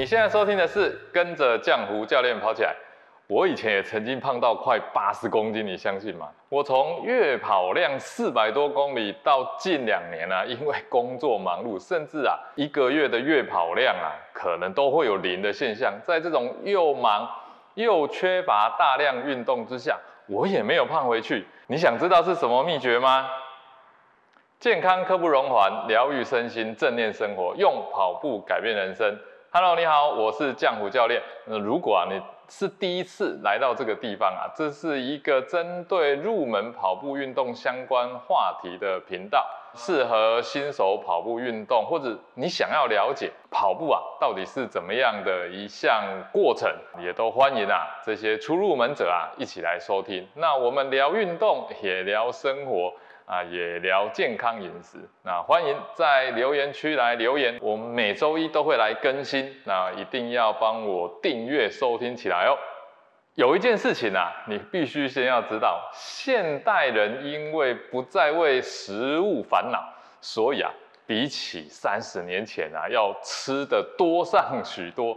[0.00, 2.74] 你现在收听的是跟着浆糊教练跑起来。
[3.26, 6.30] 我以前也曾经胖到快八十公斤，你相信吗？
[6.48, 15.92] 我从月跑量四百多公里到近两年啊， 因为工作忙碌，甚至啊一个月的月跑量啊，可能都会有零的现象。
[16.02, 17.28] 在这种又忙
[17.74, 21.46] 又缺乏大量运动之下，我也没有胖回去。
[21.66, 23.28] 你想知道是什么秘诀吗？
[24.58, 29.14] 健康刻不容缓，疗愈身心，正念生活，用跑步改变人生。
[29.52, 31.20] Hello，你好，我是浆糊教练。
[31.46, 50.24] 那如果啊你是第一次来到这个地方啊，这是一个针对入门跑步运动相关话题的频道，适合新手跑步运动，或者你想要了解跑步啊到底是怎么样的一项过程，也都欢迎啊这些初入门者啊一起来收听。
[50.34, 52.92] 那我们聊运动，也聊生活。
[53.30, 62.58] 啊，也聊健康饮食，那欢迎在留言区来留言，我们每周一都会来更新，那一定要帮我订阅收听起来哦。
[63.36, 69.78] 有一件事情啊，你必须先要知道，现代人因为不再为食物烦恼，
[70.20, 70.72] 所以啊，
[71.06, 75.16] 比起三十年前啊，要吃的多上许多，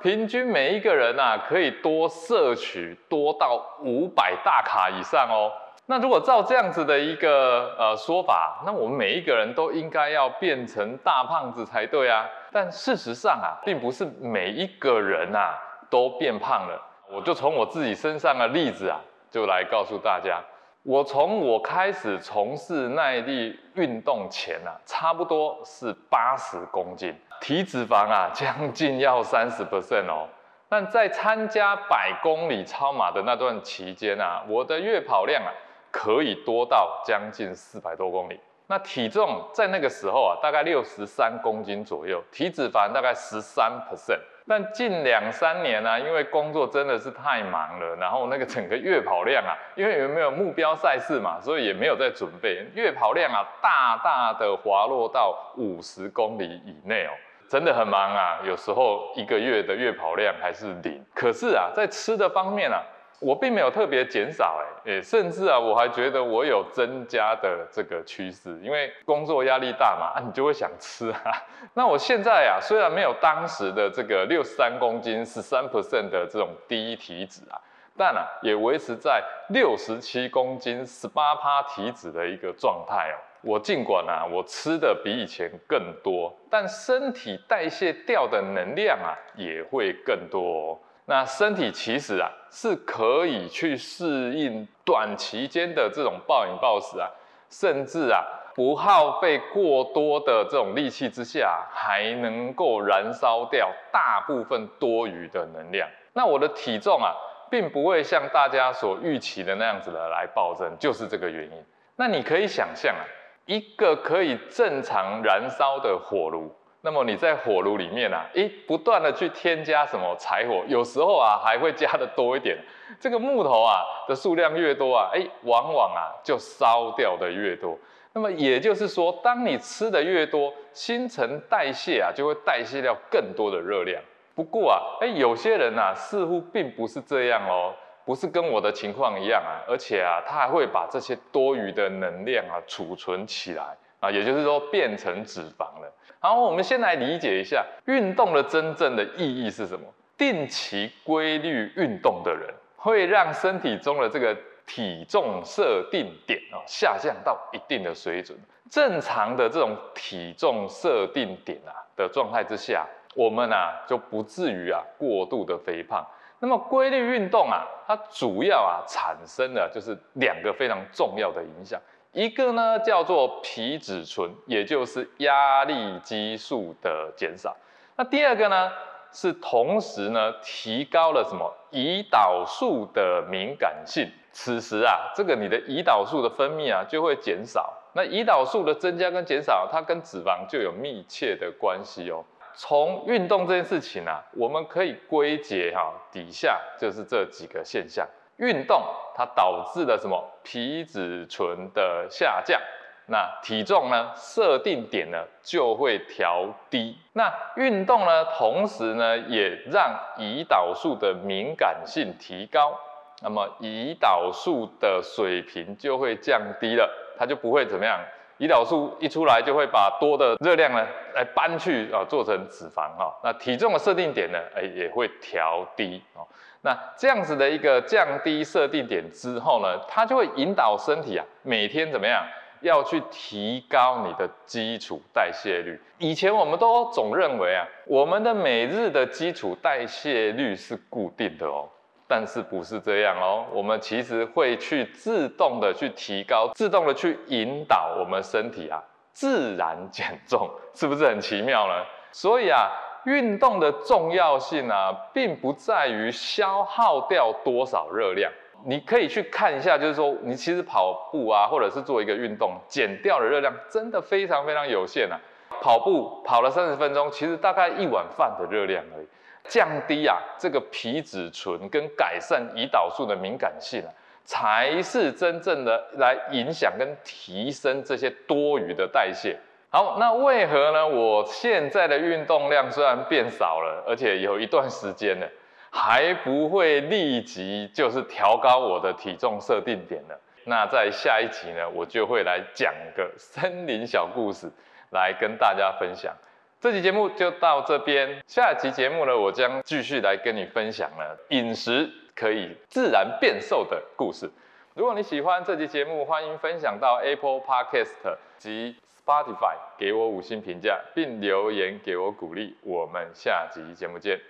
[0.00, 5.50] 平均每一个人啊，可以多摄取多到五百大卡以上哦。
[5.90, 12.28] 那如果照这样子的一个呃说法，那我们每一个人都应该要变成大胖子才对啊。
[12.52, 16.78] 但事实上啊，并不是每一个人啊都变胖了。
[17.10, 19.00] 我就从我自己身上的例子啊，
[19.30, 20.38] 就来告诉大家，
[20.82, 30.28] 我从我开始从事耐力运动前啊，差不多是八十公斤，体脂肪啊将近要三十 percent 哦。
[30.68, 35.48] 但在参加百公里超马的那段期间啊，我的月跑量啊。
[35.90, 44.20] 可以多到将近四百多公里，那体重在那个时候啊，大概六十三公斤左右，体脂肪大概十三 percent。
[44.46, 57.10] 但近两三年呢，因为工作真的是太忙了，然后那个整个月跑量啊，因为有没有目标赛事嘛，所以也没有在准备，月跑量啊，大大的滑落到五十公里以内哦，
[57.48, 61.04] 真的很忙啊，有时候一个月的月跑量还是零。
[61.14, 62.82] 可是啊，在吃的方面啊。
[63.20, 71.20] 我并没有特别减少，哎，诶，甚至啊，我还觉得我有增加的这个趋势，因为工作压力大嘛，啊，你就会想吃啊。
[71.74, 77.58] 那我现在啊，虽然没有当时的这个六十三公斤十三 percent 的这种低体脂啊，
[77.96, 83.18] 但啊，也维持在六十七公斤十八趴体脂的一个状态哦。
[83.40, 90.80] 我尽管啊，我吃的比以前更多，但身体代谢掉的能量啊，也会更多。
[91.10, 97.08] 那身体其实啊是可以去适应短期间的这种暴饮暴食啊，
[97.48, 98.22] 甚至啊
[98.54, 105.88] 不耗费过多的这种力气之下，还能够燃烧掉大部分多余的能量。
[106.12, 107.14] 那我的体重啊，
[107.50, 111.64] 并不会像大家所预期的那样子的来暴增，就是这个原因。
[111.96, 113.00] 那你可以想象啊，
[113.46, 116.54] 一个可以正常燃烧的火炉。
[116.80, 122.56] 那么你在火炉里面啊，诶，不断的去添加什么柴火，有时候啊还会加的多一点。
[123.00, 127.76] 这个木头啊的数量越多啊，诶，往往啊就烧掉的越多。
[128.12, 134.00] 那么也就是说，当你吃的越多，新陈代谢啊就会代谢掉更多的热量。
[134.34, 137.74] 不过啊，诶，有些人啊似乎并不是这样哦，
[138.04, 143.76] 不是跟我的情况一样啊，而且啊他还会把这些多余的能量啊储存起来。
[144.00, 145.92] 啊，也就是说变成脂肪了。
[146.20, 149.86] 好，我们先来理解一下运动的真正的意义是什么。
[150.16, 158.36] 定期规律运动的人，会让身体中的这个体重设定点啊下降到一定的水准。
[158.68, 166.04] 正常的这种体重设定点啊的状态之下，我们啊就不至于啊过度的肥胖。
[166.40, 171.80] 那么规律运动啊，它主要啊产生的就是两个非常重要的影响。
[172.12, 177.56] 一个呢叫做皮质醇，也就是压力激素的减少。
[177.96, 178.70] 那第二个呢
[179.12, 184.10] 是同时呢提高了什么胰岛素的敏感性。
[184.32, 187.74] 此时啊，这个你的胰岛素的分泌啊就会减少。
[187.94, 192.24] 那胰岛素的增加跟减少，它跟脂肪就有密切的关系哦。
[192.54, 198.06] 从运动这件事情啊，我们可以归结哈底下就是这几个现象。
[198.38, 198.82] 运动
[199.14, 200.24] 它导致了什么？
[200.42, 202.58] 皮质醇的下降，
[203.06, 206.96] 那体重呢设定点呢就会调低。
[207.12, 212.78] 那运动呢同时呢也让胰岛素的敏感性提高，
[213.20, 216.88] 那么胰岛素的水平就会降低了，
[217.18, 218.00] 它就不会怎么样。
[218.38, 226.24] 胰岛素一出来就会把多的热量呢来搬去啊做成脂肪哈，那体重的设定点呢，哎也会调低哦。
[226.62, 232.26] 那这样子的一个降低设定点之后呢，它就会引导身体啊每天怎么样
[232.60, 235.80] 要去提高你的基础代谢率。
[235.98, 241.68] 以前我们都总认为啊，我们的每日的基础代谢率是固定的哦。
[242.10, 243.44] 但是不是这样哦？
[243.52, 248.82] 我们其实会去自动的去提高，自动的去引导我们身体啊，
[249.12, 251.84] 自然减重，是不是很奇妙呢？
[252.10, 252.70] 所以啊，
[253.08, 258.30] 运动的重要性啊，并不在于消耗掉多少热量。
[258.66, 265.18] 你可以去看一下，就是说，你其实跑步啊，或者是做一个运动，减掉的热量真的非常非常有限啊。
[265.62, 269.06] 跑步跑了三十分钟，其实大概一碗饭的热量而已。
[269.44, 273.88] 降低啊这个皮质醇跟改善胰岛素的敏感性啊，
[274.22, 279.38] 才是真正的来影响跟提升这些多余的代谢。
[279.70, 280.88] 好，那为何呢？
[280.88, 285.28] 我现在的运动量虽然变少了，而且有一段时间了，
[285.70, 290.14] 还不会立即就是调高我的体重设定点呢？
[290.44, 294.50] 那在下一集呢，我就会来讲个森林小故事，
[294.90, 296.14] 来跟大家分享。
[296.58, 301.86] 这期节目就到这边，下一期节目呢，我将继续来跟你分享了饮食
[302.16, 304.30] 可以自然变瘦的故事。
[304.78, 312.56] 如果你喜欢这期节目，欢迎分享到 Apple Podcast 及 Spotify，给我五星评价，并留言给我鼓励。
[312.62, 314.20] 我们下集节目见。